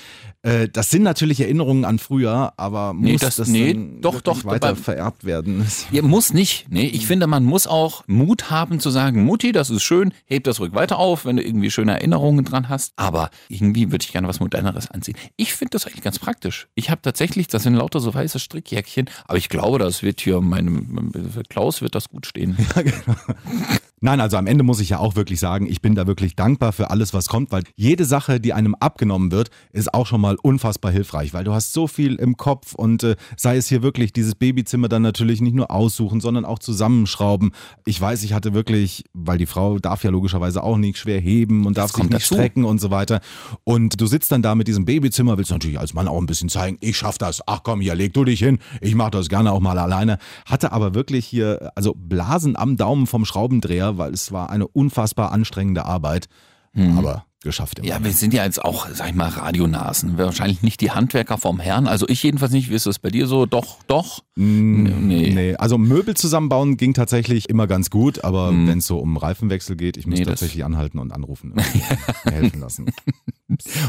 [0.42, 4.20] Äh, das sind natürlich Erinnerungen an früher, aber Nee, muss das- das, nee, dann doch,
[4.22, 5.66] doch, weiter beim- vererbt werden?
[5.92, 6.66] Ja, muss nicht.
[6.70, 10.44] Nee, ich finde, man muss auch Mut haben zu sagen, Mutti, das ist schön, heb
[10.44, 12.94] das ruhig weiter auf, wenn du irgendwie schöne Erinnerungen dran hast.
[12.98, 15.16] Aber irgendwie würde ich gerne was Moderneres anziehen.
[15.38, 16.68] Ich finde das eigentlich ganz praktisch.
[16.76, 20.42] Ich habe tatsächlich, das sind lauter so weiße Strickjäckchen, aber ich glaube, das wird hier
[20.42, 21.12] meinem
[21.50, 22.58] Klaus wird das gut stehen.
[24.04, 26.74] Nein, also am Ende muss ich ja auch wirklich sagen, ich bin da wirklich dankbar
[26.74, 30.36] für alles, was kommt, weil jede Sache, die einem abgenommen wird, ist auch schon mal
[30.42, 34.12] unfassbar hilfreich, weil du hast so viel im Kopf und äh, sei es hier wirklich
[34.12, 37.54] dieses Babyzimmer dann natürlich nicht nur aussuchen, sondern auch zusammenschrauben.
[37.86, 41.66] Ich weiß, ich hatte wirklich, weil die Frau darf ja logischerweise auch nicht schwer heben
[41.66, 42.34] und darf sich nicht dazu.
[42.34, 43.22] strecken und so weiter.
[43.64, 46.50] Und du sitzt dann da mit diesem Babyzimmer, willst natürlich als Mann auch ein bisschen
[46.50, 47.42] zeigen, ich schaff das.
[47.48, 48.60] Ach komm, hier leg du dich hin.
[48.82, 50.18] Ich mach das gerne auch mal alleine.
[50.46, 55.32] Hatte aber wirklich hier, also Blasen am Daumen vom Schraubendreher, weil es war eine unfassbar
[55.32, 56.28] anstrengende Arbeit.
[56.76, 57.88] Aber geschafft immer.
[57.88, 60.18] Ja, wir sind ja jetzt auch, sag ich mal, Radionasen.
[60.18, 61.88] Wahrscheinlich nicht die Handwerker vom Herrn.
[61.88, 62.70] Also ich jedenfalls nicht.
[62.70, 63.46] Wie ist das bei dir so?
[63.46, 64.24] Doch, doch.
[64.36, 65.30] Nee.
[65.36, 69.76] Nee, also Möbel zusammenbauen ging tatsächlich immer ganz gut, aber wenn es so um Reifenwechsel
[69.76, 70.18] geht, ich muss.
[70.18, 71.62] Nee, tatsächlich anhalten und anrufen und
[72.32, 72.92] helfen lassen.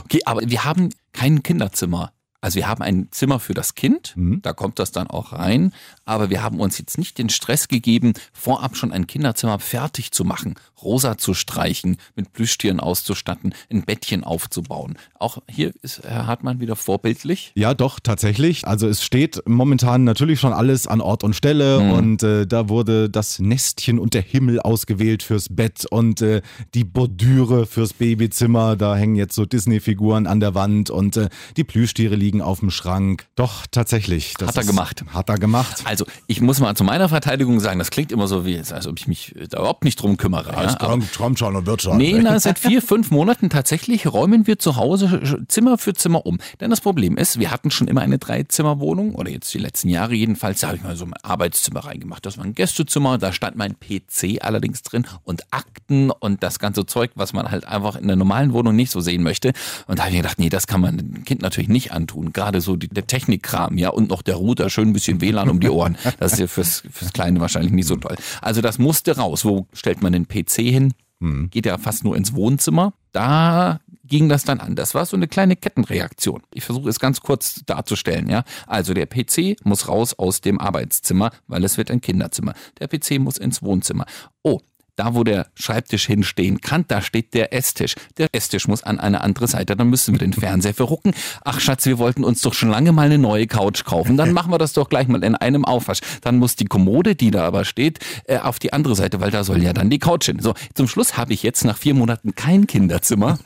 [0.05, 2.12] Okay, aber wir haben kein Kinderzimmer.
[2.44, 4.42] Also wir haben ein Zimmer für das Kind, Mhm.
[4.42, 5.72] da kommt das dann auch rein,
[6.04, 10.24] aber wir haben uns jetzt nicht den Stress gegeben, vorab schon ein Kinderzimmer fertig zu
[10.26, 14.96] machen, rosa zu streichen, mit Plüschtieren auszustatten, ein Bettchen aufzubauen.
[15.18, 17.52] Auch hier ist Herr Hartmann wieder vorbildlich.
[17.54, 18.66] Ja, doch, tatsächlich.
[18.66, 21.90] Also es steht momentan natürlich schon alles an Ort und Stelle Mhm.
[21.92, 26.42] und äh, da wurde das Nestchen und der Himmel ausgewählt fürs Bett und äh,
[26.74, 28.76] die Bordüre fürs Babyzimmer.
[28.76, 32.70] Da hängen jetzt so Disney-Figuren an der Wand und äh, die Plüschtiere liegen auf dem
[32.70, 33.27] Schrank.
[33.37, 34.35] Doch, tatsächlich.
[34.40, 35.05] Hat er gemacht.
[35.12, 35.83] Hat er gemacht.
[35.85, 38.99] Also ich muss mal zu meiner Verteidigung sagen, das klingt immer so wie, als ob
[38.99, 40.51] ich mich da überhaupt nicht drum kümmere.
[40.53, 41.97] Ja, aber- kommt, kommt schon und wird schon.
[41.99, 46.38] Nee, na, seit vier, fünf Monaten tatsächlich räumen wir zu Hause Zimmer für Zimmer um.
[46.61, 50.14] Denn das Problem ist, wir hatten schon immer eine Dreizimmerwohnung oder jetzt die letzten Jahre
[50.14, 52.25] jedenfalls, da habe ich mal so mein Arbeitszimmer reingemacht.
[52.27, 56.87] Das war ein Gästezimmer, da stand mein PC allerdings drin und Akten und das ganze
[56.87, 59.53] Zeug, was man halt einfach in der normalen Wohnung nicht so sehen möchte.
[59.87, 62.24] Und da habe ich mir gedacht, nee, das kann man dem Kind natürlich nicht antun.
[62.33, 65.61] Gerade so die, der Technikkram, ja, und noch der Router, schön ein bisschen WLAN um
[65.61, 65.97] die Ohren.
[66.19, 68.17] Das ist ja fürs, fürs Kleine wahrscheinlich nicht so toll.
[68.41, 69.45] Also das musste raus.
[69.45, 70.95] Wo stellt man den PC hin?
[71.51, 72.93] geht ja fast nur ins Wohnzimmer.
[73.13, 74.75] Da ging das dann an.
[74.75, 76.43] Das war so eine kleine Kettenreaktion.
[76.53, 78.45] Ich versuche es ganz kurz darzustellen, ja.
[78.67, 82.55] Also der PC muss raus aus dem Arbeitszimmer, weil es wird ein Kinderzimmer.
[82.79, 84.05] Der PC muss ins Wohnzimmer.
[84.43, 84.61] Oh,
[84.96, 87.94] da, wo der Schreibtisch hinstehen kann, da steht der Esstisch.
[88.18, 89.76] Der Esstisch muss an eine andere Seite.
[89.76, 91.12] Dann müssen wir den Fernseher verrucken.
[91.44, 94.16] Ach Schatz, wir wollten uns doch schon lange mal eine neue Couch kaufen.
[94.16, 95.98] Dann machen wir das doch gleich mal in einem Aufwasch.
[96.22, 99.44] Dann muss die Kommode, die da aber steht, äh, auf die andere Seite, weil da
[99.44, 100.38] soll ja dann die Couch hin.
[100.40, 103.38] So, zum Schluss habe ich jetzt nach vier Monaten kein Kinderzimmer.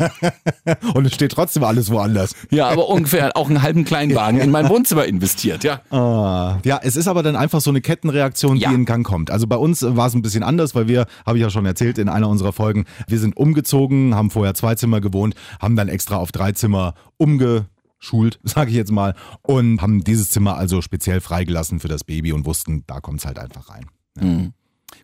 [0.94, 2.34] Und es steht trotzdem alles woanders.
[2.50, 5.80] Ja, aber ungefähr auch einen halben Kleinwagen in mein Wohnzimmer investiert, ja.
[5.90, 8.68] Ah, ja, es ist aber dann einfach so eine Kettenreaktion, Ja.
[8.68, 9.30] die in Gang kommt.
[9.30, 11.98] Also bei uns war es ein bisschen anders, weil wir, habe ich ja schon erzählt
[11.98, 16.16] in einer unserer Folgen, wir sind umgezogen, haben vorher zwei Zimmer gewohnt, haben dann extra
[16.16, 21.80] auf drei Zimmer umgeschult, sage ich jetzt mal, und haben dieses Zimmer also speziell freigelassen
[21.80, 23.86] für das Baby und wussten, da kommt es halt einfach rein.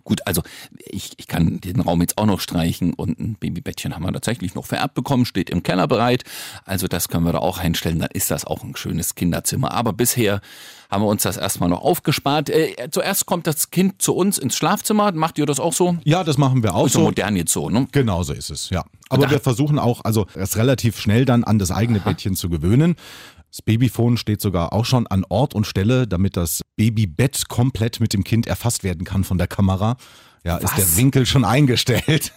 [0.05, 0.43] Gut, also
[0.79, 4.55] ich, ich kann den Raum jetzt auch noch streichen und ein Babybettchen haben wir tatsächlich
[4.55, 6.25] noch vererbt bekommen, steht im Keller bereit.
[6.65, 9.73] Also das können wir da auch einstellen, dann ist das auch ein schönes Kinderzimmer.
[9.73, 10.41] Aber bisher
[10.91, 12.51] haben wir uns das erstmal noch aufgespart.
[12.51, 15.11] Äh, zuerst kommt das Kind zu uns ins Schlafzimmer.
[15.13, 15.97] Macht ihr das auch so?
[16.05, 17.89] Ja, das machen wir auch Ist so modern jetzt so, ne?
[17.93, 18.85] Genau so ist es, ja.
[19.09, 22.49] Aber Da- wir versuchen auch, also es relativ schnell dann an das eigene Bettchen zu
[22.49, 22.97] gewöhnen.
[23.55, 28.13] Das Babyphone steht sogar auch schon an Ort und Stelle, damit das Babybett komplett mit
[28.13, 29.97] dem Kind erfasst werden kann von der Kamera.
[30.43, 30.97] Ja, ist der Was?
[30.97, 32.33] Winkel schon eingestellt.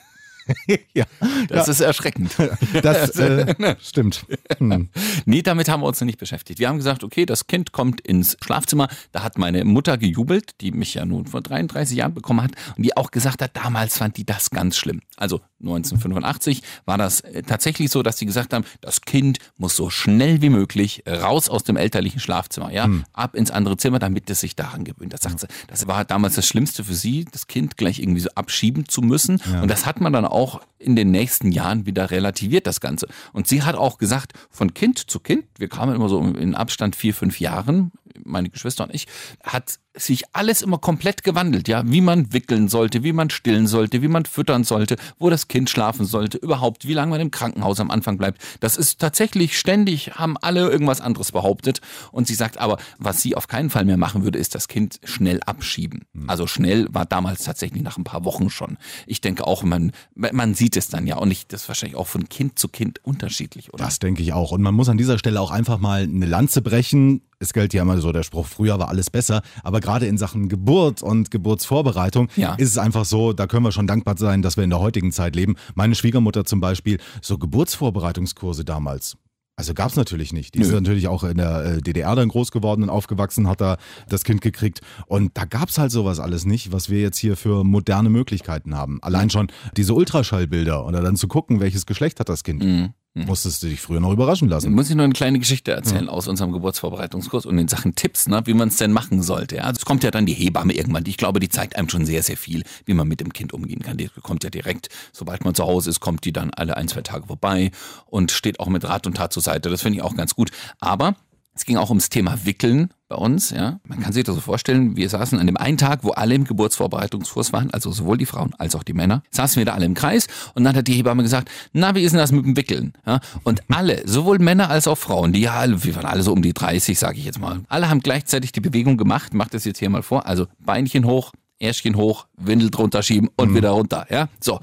[0.93, 1.05] ja,
[1.47, 2.35] Das ist erschreckend.
[2.81, 4.25] das äh, stimmt.
[4.57, 4.89] Hm.
[5.25, 6.59] Nee, damit haben wir uns noch nicht beschäftigt.
[6.59, 8.87] Wir haben gesagt, okay, das Kind kommt ins Schlafzimmer.
[9.11, 12.83] Da hat meine Mutter gejubelt, die mich ja nun vor 33 Jahren bekommen hat und
[12.83, 15.01] die auch gesagt hat, damals fand die das ganz schlimm.
[15.15, 19.89] Also 1985 war das äh, tatsächlich so, dass sie gesagt haben, das Kind muss so
[19.89, 24.41] schnell wie möglich raus aus dem elterlichen Schlafzimmer, ja, ab ins andere Zimmer, damit es
[24.41, 25.13] sich daran gewöhnt.
[25.13, 28.29] Das sagt sie, das war damals das Schlimmste für sie, das Kind gleich irgendwie so
[28.35, 29.41] abschieben zu müssen.
[29.61, 30.36] Und das hat man dann auch
[30.79, 33.07] in den nächsten Jahren wieder relativiert, das Ganze.
[33.33, 36.95] Und sie hat auch gesagt, von Kind zu Kind, wir kamen immer so in Abstand
[36.95, 37.91] vier, fünf Jahren,
[38.23, 39.07] meine Geschwister und ich,
[39.43, 44.01] hat sich alles immer komplett gewandelt, ja, wie man wickeln sollte, wie man stillen sollte,
[44.01, 47.79] wie man füttern sollte, wo das Kind schlafen sollte, überhaupt, wie lange man im Krankenhaus
[47.79, 48.41] am Anfang bleibt.
[48.59, 51.81] Das ist tatsächlich ständig, haben alle irgendwas anderes behauptet.
[52.11, 54.99] Und sie sagt aber, was sie auf keinen Fall mehr machen würde, ist das Kind
[55.03, 56.05] schnell abschieben.
[56.27, 58.77] Also schnell war damals tatsächlich nach ein paar Wochen schon.
[59.05, 62.07] Ich denke auch, man, man sieht es dann ja und nicht, das ist wahrscheinlich auch
[62.07, 63.83] von Kind zu Kind unterschiedlich, oder?
[63.83, 64.51] Das denke ich auch.
[64.51, 67.21] Und man muss an dieser Stelle auch einfach mal eine Lanze brechen.
[67.39, 69.41] Es gilt ja immer so der Spruch, früher war alles besser.
[69.63, 72.55] Aber gerade in Sachen Geburt und Geburtsvorbereitung Ja.
[72.55, 75.11] ist es einfach so, da können wir schon dankbar sein, dass wir in der heutigen
[75.11, 75.55] Zeit leben.
[75.75, 79.17] Meine Schwiegermutter zum Beispiel, so Geburtsvorbereitungskurse damals.
[79.59, 80.53] Also gab es natürlich nicht.
[80.53, 83.77] Die ist natürlich auch in der äh, DDR dann groß geworden und aufgewachsen, hat da
[84.07, 84.81] das Kind gekriegt.
[85.07, 88.75] Und da gab es halt sowas alles nicht, was wir jetzt hier für moderne Möglichkeiten
[88.75, 88.99] haben.
[89.01, 92.63] Allein schon diese Ultraschallbilder oder dann zu gucken, welches Geschlecht hat das Kind.
[92.63, 92.93] Mhm.
[93.25, 94.73] Musstest du dich früher noch überraschen lassen.
[94.73, 98.41] Muss ich nur eine kleine Geschichte erzählen aus unserem Geburtsvorbereitungskurs und in Sachen Tipps, ne,
[98.45, 99.57] wie man es denn machen sollte.
[99.57, 99.63] Ja.
[99.63, 102.05] Also es kommt ja dann die Hebamme irgendwann, die, ich glaube, die zeigt einem schon
[102.05, 103.97] sehr, sehr viel, wie man mit dem Kind umgehen kann.
[103.97, 107.01] Die kommt ja direkt, sobald man zu Hause ist, kommt die dann alle ein, zwei
[107.01, 107.71] Tage vorbei
[108.05, 109.69] und steht auch mit Rat und Tat zur Seite.
[109.69, 110.51] Das finde ich auch ganz gut.
[110.79, 111.15] Aber
[111.53, 113.79] es ging auch ums Thema Wickeln bei uns, ja.
[113.85, 116.43] Man kann sich das so vorstellen, wir saßen an dem einen Tag, wo alle im
[116.43, 119.93] Geburtsvorbereitungskurs waren, also sowohl die Frauen als auch die Männer, saßen wir da alle im
[119.93, 122.93] Kreis und dann hat die Hebamme gesagt, na, wie ist denn das mit dem Wickeln?
[123.05, 123.19] Ja?
[123.43, 126.53] Und alle, sowohl Männer als auch Frauen, die ja, wir waren alle so um die
[126.53, 129.89] 30, sage ich jetzt mal, alle haben gleichzeitig die Bewegung gemacht, macht das jetzt hier
[129.89, 134.59] mal vor, also Beinchen hoch, Ärschchen hoch, Windel drunter schieben und wieder runter, ja, so.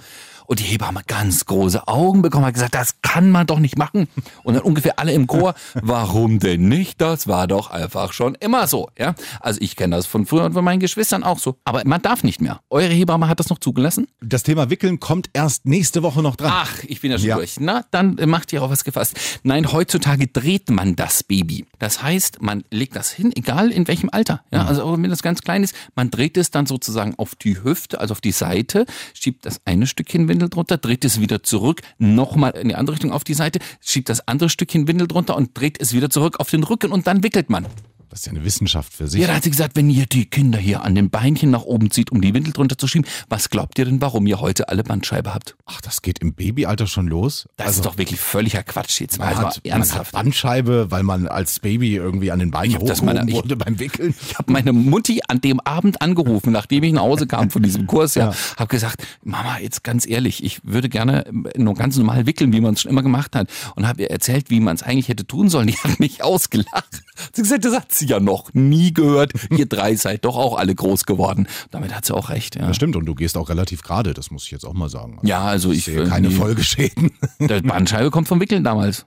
[0.47, 4.09] Und die Hebamme ganz große Augen bekommen, hat gesagt, das kann man doch nicht machen.
[4.43, 7.01] Und dann ungefähr alle im Chor, warum denn nicht?
[7.01, 9.15] Das war doch einfach schon immer so, ja.
[9.39, 11.57] Also ich kenne das von früher und von meinen Geschwistern auch so.
[11.65, 12.61] Aber man darf nicht mehr.
[12.71, 14.09] Eure Hebamme hat das noch zugelassen?
[14.21, 16.51] Das Thema Wickeln kommt erst nächste Woche noch dran.
[16.53, 17.37] Ach, ich bin ja schon Ja.
[17.37, 17.61] durch.
[17.61, 19.17] Na, dann macht ihr auch was gefasst.
[19.45, 21.67] Nein, heutzutage dreht man das Baby.
[21.79, 24.43] Das heißt, man legt das hin, egal in welchem Alter.
[24.51, 27.63] Ja, also auch wenn das ganz klein ist, man dreht es dann sozusagen auf die
[27.63, 31.83] Hüfte, also auf die Seite, schiebt das eine Stückchen Windel drunter, dreht es wieder zurück,
[31.99, 35.59] nochmal in die andere Richtung auf die Seite, schiebt das andere Stückchen Windel drunter und
[35.59, 37.67] dreht es wieder zurück auf den Rücken und dann wickelt man.
[38.11, 39.21] Das ist ja eine Wissenschaft für sich.
[39.21, 41.91] Ja, da hat sie gesagt, wenn ihr die Kinder hier an den Beinchen nach oben
[41.91, 44.85] zieht, um die Windel drunter zu schieben, was glaubt ihr denn, warum ihr heute alle
[44.85, 45.57] Bandscheibe habt?
[45.67, 47.49] Ach, das geht im Babyalter schon los?
[47.57, 49.29] Das also, ist doch wirklich völliger Quatsch jetzt mal.
[49.29, 50.13] Also hat, ernsthaft.
[50.13, 54.15] Bandscheibe, weil man als Baby irgendwie an den das hochgehoben wurde beim Wickeln.
[54.35, 57.87] Ich habe meine Mutti an dem Abend angerufen, nachdem ich nach Hause kam von diesem
[57.87, 61.25] Kurs, ja, habe gesagt, Mama, jetzt ganz ehrlich, ich würde gerne
[61.57, 64.51] nur ganz normal wickeln, wie man es schon immer gemacht hat, und habe ihr erzählt,
[64.51, 65.69] wie man es eigentlich hätte tun sollen.
[65.69, 67.03] Die hat mich ausgelacht.
[67.33, 69.33] Sie gesagt, das hat sie ja noch nie gehört.
[69.51, 71.47] Ihr drei seid doch auch alle groß geworden.
[71.71, 72.57] Damit hat sie auch recht.
[72.57, 74.89] Ja, Das stimmt, und du gehst auch relativ gerade, das muss ich jetzt auch mal
[74.89, 75.19] sagen.
[75.23, 77.13] ja also ich, sehe keine nee, Folgeschäden.
[77.41, 79.05] Der Bandscheibe kommt vom Wickeln damals.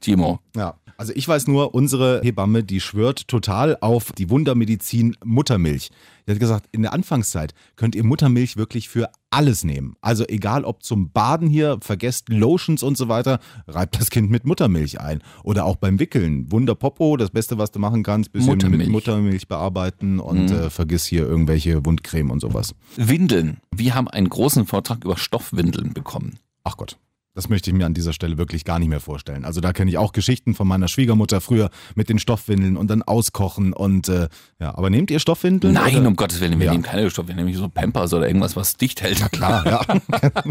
[0.00, 0.40] Timo.
[0.56, 0.74] Ja.
[0.96, 5.90] Also ich weiß nur, unsere Hebamme, die schwört total auf die Wundermedizin Muttermilch.
[6.28, 9.96] Die hat gesagt, in der Anfangszeit könnt ihr Muttermilch wirklich für alles nehmen.
[10.02, 14.44] Also egal ob zum Baden hier, vergesst Lotions und so weiter, reibt das Kind mit
[14.44, 15.22] Muttermilch ein.
[15.42, 16.52] Oder auch beim Wickeln.
[16.52, 18.84] Wunderpopo, das Beste, was du machen kannst, bisschen Muttermilch.
[18.84, 22.74] mit Muttermilch bearbeiten und äh, vergiss hier irgendwelche Wundcreme und sowas.
[22.96, 23.56] Windeln.
[23.74, 26.38] Wir haben einen großen Vortrag über Stoffwindeln bekommen.
[26.62, 26.98] Ach Gott.
[27.38, 29.44] Das möchte ich mir an dieser Stelle wirklich gar nicht mehr vorstellen.
[29.44, 33.04] Also da kenne ich auch Geschichten von meiner Schwiegermutter früher mit den Stoffwindeln und dann
[33.04, 35.72] auskochen und äh, ja, aber nehmt ihr Stoffwindeln?
[35.72, 36.08] Nein, oder?
[36.08, 36.72] um Gottes Willen, wir Ja.
[36.72, 39.20] nehmen keine Stoffe, wir nehmen so Pampers oder irgendwas, was dicht hält.
[39.30, 39.82] Klar, ja.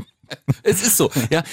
[0.64, 1.44] Es ist so, ja.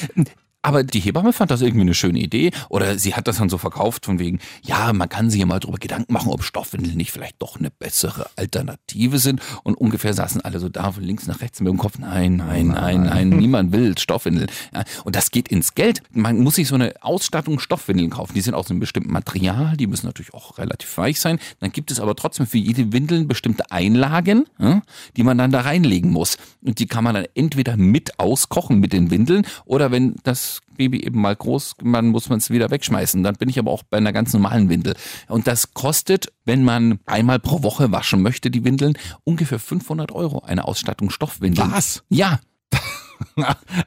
[0.64, 3.59] Aber die Hebamme fand das irgendwie eine schöne Idee oder sie hat das dann so
[3.59, 7.12] verkauft von wegen, ja, man kann sich ja mal drüber Gedanken machen, ob Stoffwindeln nicht
[7.12, 9.42] vielleicht doch eine bessere Alternative sind.
[9.62, 12.68] Und ungefähr saßen alle so da von links nach rechts mit dem Kopf, nein, nein,
[12.68, 14.48] nein, nein, niemand will Stoffwindeln.
[14.72, 16.00] Ja, und das geht ins Geld.
[16.12, 18.33] Man muss sich so eine Ausstattung Stoffwindeln kaufen.
[18.33, 21.40] Die sind aus einem bestimmten Material, die müssen natürlich auch relativ weich sein.
[21.61, 24.81] Dann gibt es aber trotzdem für jede Windel bestimmte Einlagen, ja,
[25.18, 26.38] die man dann da reinlegen muss.
[26.62, 31.05] Und die kann man dann entweder mit auskochen mit den Windeln oder wenn das Baby
[31.05, 33.23] eben mal groß, man muss man es wieder wegschmeißen.
[33.23, 34.95] Dann bin ich aber auch bei einer ganz normalen Windel.
[35.29, 40.40] Und das kostet, wenn man einmal pro Woche waschen möchte, die Windeln, ungefähr 500 Euro.
[40.40, 41.71] Eine Ausstattung Stoffwindeln.
[41.73, 42.03] Was?
[42.09, 42.40] Ja.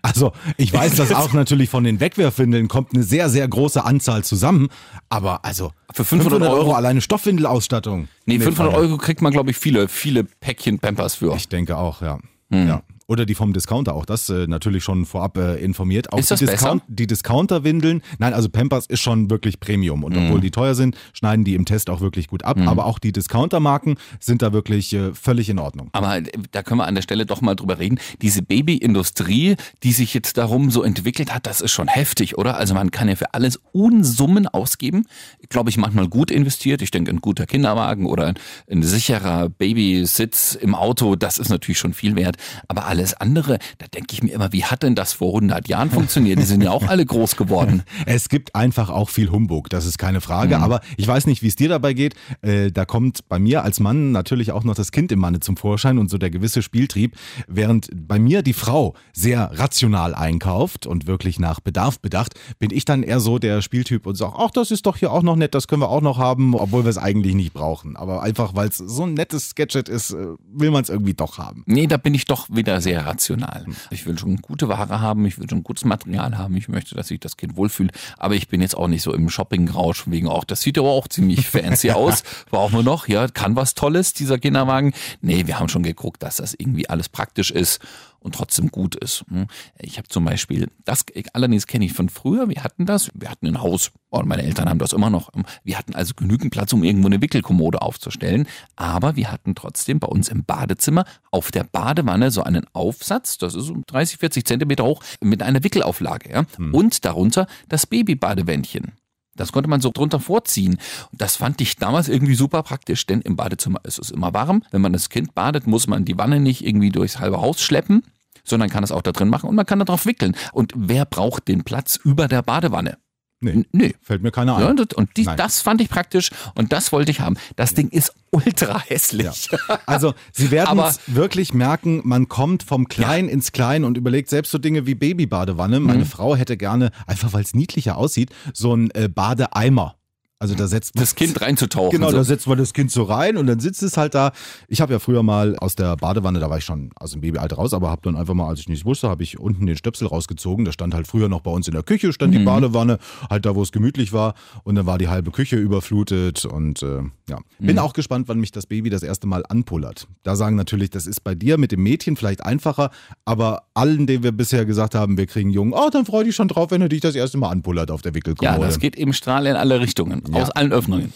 [0.02, 4.24] Also, ich weiß, dass auch natürlich von den Wegwerfwindeln kommt eine sehr, sehr große Anzahl
[4.24, 4.70] zusammen.
[5.10, 8.08] Aber also, Für 500 Euro- alleine Stoffwindelausstattung.
[8.26, 8.88] Nee, 500 Freunde.
[8.90, 11.36] Euro kriegt man, glaube ich, viele, viele Päckchen Pampers für.
[11.36, 12.20] Ich denke auch, ja.
[12.52, 12.68] Hm.
[12.68, 12.82] ja.
[13.10, 16.12] Oder die vom Discounter, auch das äh, natürlich schon vorab äh, informiert.
[16.12, 20.04] Auch Ist das die, Discount, die Discounter-Windeln, nein, also Pampers ist schon wirklich Premium.
[20.04, 20.26] Und Hm.
[20.26, 22.58] obwohl die teuer sind, schneiden die im Test auch wirklich gut ab.
[22.66, 25.90] Aber auch die Discounter-Marken sind da wirklich äh, völlig in Ordnung.
[25.94, 27.98] Aber da können wir an der Stelle doch mal drüber reden.
[28.22, 32.58] Diese Babyindustrie, die sich jetzt darum so entwickelt hat, das ist schon heftig, oder?
[32.58, 35.06] Also man kann ja für alles Unsummen ausgeben.
[35.48, 36.82] Glaube ich, manchmal gut investiert.
[36.82, 38.34] Ich denke, ein guter Kinderwagen oder
[38.70, 42.36] ein sicherer Babysitz im Auto, das ist natürlich schon viel wert.
[42.68, 45.92] Aber alles andere, da denke ich mir immer, wie hat denn das vor 100 Jahren
[45.92, 46.40] funktioniert?
[46.40, 47.84] Die sind ja auch alle groß geworden.
[48.06, 50.60] Es gibt einfach auch viel Humbug, das ist keine Frage.
[50.60, 52.16] Aber ich weiß nicht, wie es dir dabei geht.
[52.42, 55.58] Äh, da kommt bei mir als Mann natürlich auch noch das Kind im Manne zum
[55.58, 57.16] Vorschein und so der gewisse Spieltrieb.
[57.48, 62.86] Während bei mir die Frau sehr rational einkauft und wirklich nach Bedarf bedacht, bin ich
[62.86, 65.54] dann eher so der Spieltyp und sage, ach, das ist doch hier auch noch nett,
[65.54, 67.96] das können wir auch noch haben, obwohl wir es eigentlich nicht brauchen.
[67.98, 71.38] Aber einfach, weil es so ein nettes Gadget ist, äh, will man es irgendwie doch
[71.38, 71.64] haben.
[71.66, 73.66] Nee, da bin ich doch wieder sehr rational.
[73.92, 77.08] Ich will schon gute Ware haben, ich will schon gutes Material haben, ich möchte, dass
[77.08, 80.44] sich das Kind wohlfühlt, aber ich bin jetzt auch nicht so im Shopping-Rausch wegen auch,
[80.44, 82.24] das sieht aber auch ziemlich fancy aus.
[82.50, 84.94] Brauchen wir noch, ja, kann was Tolles, dieser Kinderwagen.
[85.22, 87.80] Nee, wir haben schon geguckt, dass das irgendwie alles praktisch ist
[88.20, 89.24] und trotzdem gut ist.
[89.30, 89.48] Hm.
[89.80, 93.48] Ich habe zum Beispiel, das allerdings kenne ich von früher, wir hatten das, wir hatten
[93.48, 95.32] ein Haus, und meine Eltern haben das immer noch.
[95.64, 100.08] Wir hatten also genügend Platz, um irgendwo eine Wickelkommode aufzustellen, aber wir hatten trotzdem bei
[100.08, 104.86] uns im Badezimmer auf der Badewanne so einen Aufsatz, das ist so 30, 40 Zentimeter
[104.86, 106.32] hoch, mit einer Wickelauflage.
[106.32, 106.46] Ja?
[106.72, 108.94] Und darunter das Babybadewändchen.
[109.38, 110.78] Das konnte man so drunter vorziehen.
[111.12, 114.64] Und das fand ich damals irgendwie super praktisch, denn im Badezimmer ist es immer warm.
[114.72, 118.04] Wenn man das Kind badet, muss man die Wanne nicht irgendwie durchs halbe Haus schleppen,
[118.44, 120.36] sondern kann es auch da drin machen und man kann da drauf wickeln.
[120.52, 122.98] Und wer braucht den Platz über der Badewanne?
[123.40, 123.94] Nee, N- Nee.
[124.02, 124.78] fällt mir keiner ein.
[124.78, 127.38] Ja, und die, das fand ich praktisch und das wollte ich haben.
[127.56, 129.50] Das Ding ist ultra hässlich.
[129.86, 134.52] Also Sie werden es wirklich merken, man kommt vom Klein ins Klein und überlegt selbst
[134.52, 135.80] so Dinge wie Babybadewanne.
[135.80, 136.08] Meine Mhm.
[136.08, 139.96] Frau hätte gerne, einfach weil es niedlicher aussieht, so ein äh, Badeeimer.
[140.40, 141.90] Also da setzt man Das Kind reinzutauchen.
[141.92, 142.18] Genau, so.
[142.18, 144.34] da setzt man das Kind so rein und dann sitzt es halt da.
[144.68, 147.56] Ich habe ja früher mal aus der Badewanne, da war ich schon aus dem Babyalter
[147.56, 150.08] raus, aber habe dann einfach mal, als ich nichts wusste, habe ich unten den Stöpsel
[150.08, 150.64] rausgezogen.
[150.64, 152.38] Da stand halt früher noch bei uns in der Küche, stand Mhm.
[152.40, 153.00] die Badewanne,
[153.32, 154.36] halt da, wo es gemütlich war.
[154.64, 157.40] Und dann war die halbe Küche überflutet und äh, ja.
[157.60, 157.80] Bin Mhm.
[157.80, 160.08] auch gespannt, wann mich das Baby das erste Mal anpullert.
[160.24, 162.92] Da sagen natürlich, das ist bei dir mit dem Mädchen vielleicht einfacher,
[163.26, 166.48] aber allen, denen wir bisher gesagt haben, wir kriegen Jungen, oh, dann freu dich schon
[166.48, 168.66] drauf, wenn er dich das erste Mal anpullert auf der ja, Wickelkommode.
[168.66, 171.14] das geht eben Strahl in alle Richtungen, aus allen Öffnungen.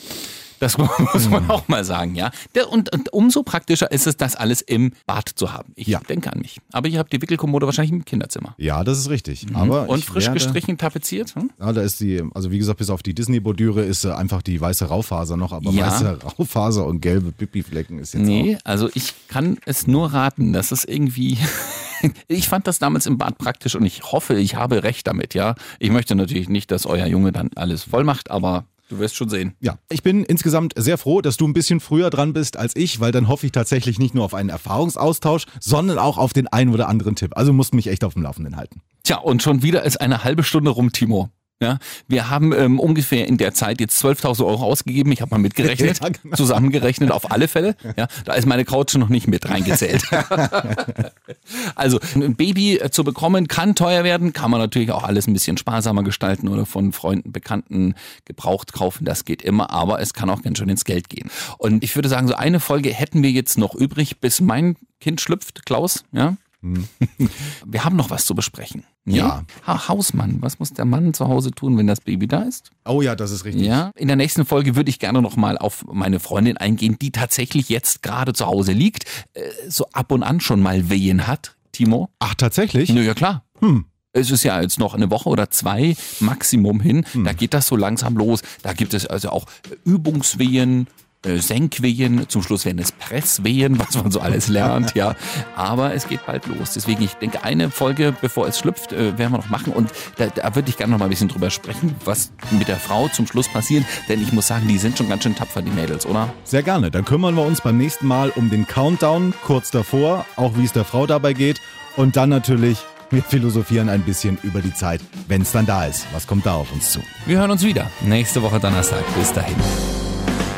[0.62, 0.78] Das
[1.14, 1.52] muss man Mhm.
[1.52, 2.32] auch mal sagen, ja.
[2.70, 5.74] Und, und umso praktischer ist es, das alles im Bad zu haben.
[5.76, 6.00] Ich Ja.
[6.00, 6.60] denke an mich.
[6.72, 8.56] Aber ihr habt die Wickelkommode wahrscheinlich im Kinderzimmer.
[8.58, 9.48] ja, das ist richtig.
[9.54, 9.90] Aber Mhm.
[9.90, 11.36] Und ich frisch werde- gestrichen, tapeziert?
[11.36, 11.50] Hm?
[11.60, 14.62] Ja, da ist die, also wie gesagt, bis auf die Disney-Bordüre ist äh, einfach die
[14.62, 15.88] weiße Raufaser noch, aber Ja.
[15.92, 20.72] weiße Raufaser und gelbe Pipi-Flecken ist jetzt Nee, also ich kann es nur raten, dass
[20.72, 21.38] es irgendwie.
[22.28, 25.56] ich fand das damals im Bad praktisch und ich hoffe, ich habe recht damit, ja.
[25.80, 29.30] Ich möchte natürlich nicht, dass euer Junge dann alles voll macht, aber Du wirst schon
[29.30, 29.56] sehen.
[29.62, 33.00] Ja, ich bin insgesamt sehr froh, dass du ein bisschen früher dran bist als ich,
[33.00, 36.74] weil dann hoffe ich tatsächlich nicht nur auf einen Erfahrungsaustausch, sondern auch auf den einen
[36.74, 37.38] oder anderen Tipp.
[37.38, 38.82] Also musst mich echt auf dem Laufenden halten.
[39.04, 41.30] Tja, und schon wieder ist eine halbe Stunde rum, Timo.
[41.62, 45.12] Ja, wir haben ähm, ungefähr in der Zeit jetzt 12.000 Euro ausgegeben.
[45.12, 46.36] Ich habe mal mitgerechnet, Ja, genau.
[46.36, 47.76] zusammengerechnet auf alle Fälle.
[47.98, 50.04] Ja, da ist meine Couch noch nicht mit reingezählt.
[51.76, 55.34] also ein Baby äh, zu bekommen kann teuer werden, kann man natürlich auch alles ein
[55.34, 57.94] bisschen sparsamer gestalten oder von Freunden, Bekannten
[58.26, 59.06] gebraucht kaufen.
[59.06, 61.30] Das geht immer, aber es kann auch ganz schön ins Geld gehen.
[61.60, 65.22] Und ich würde sagen, so eine Folge hätten wir jetzt noch übrig, bis mein Kind
[65.22, 66.04] schlüpft, Klaus.
[66.12, 66.38] Ja.
[67.66, 68.86] Wir haben noch was zu besprechen.
[69.06, 69.44] Ja.
[69.66, 72.70] Ha Hausmann, was muss der Mann zu Hause tun, wenn das Baby da ist?
[72.86, 73.66] Oh ja, das ist richtig.
[73.66, 73.92] Ja.
[73.96, 78.04] In der nächsten Folge würde ich gerne nochmal auf meine Freundin eingehen, die tatsächlich jetzt
[78.04, 81.56] gerade zu Hause liegt, äh, so ab und an schon mal Wehen hat.
[81.72, 82.10] Timo?
[82.20, 82.90] Ach, tatsächlich?
[82.90, 83.44] Nö, ja klar.
[83.60, 83.86] Hm.
[84.14, 87.06] Es ist ja jetzt noch eine Woche oder zwei Maximum hin.
[87.24, 88.42] Da geht das so langsam los.
[88.62, 89.46] Da gibt es also auch
[89.86, 90.88] Übungswehen,
[91.24, 95.16] Senkwehen, zum Schluss werden es Presswehen, was man so alles lernt, ja.
[95.56, 96.74] Aber es geht bald los.
[96.74, 99.74] Deswegen, ich denke, eine Folge, bevor es schlüpft, äh, werden wir noch machen.
[99.74, 102.78] Und da, da würde ich gerne noch mal ein bisschen drüber sprechen, was mit der
[102.78, 103.86] Frau zum Schluss passiert.
[104.10, 106.34] Denn ich muss sagen, die sind schon ganz schön tapfer, die Mädels, oder?
[106.44, 106.90] Sehr gerne.
[106.90, 110.74] Dann kümmern wir uns beim nächsten Mal um den Countdown kurz davor, auch wie es
[110.74, 111.62] der Frau dabei geht.
[111.98, 112.80] Und dann natürlich,
[113.12, 116.08] wir philosophieren ein bisschen über die Zeit, wenn es dann da ist.
[116.14, 117.00] Was kommt da auf uns zu?
[117.26, 119.04] Wir hören uns wieder nächste Woche Donnerstag.
[119.16, 119.56] Bis dahin.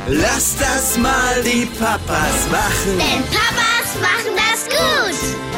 [0.07, 2.99] Lass das mal die Papas machen.
[2.99, 5.52] Denn Papas machen das gut.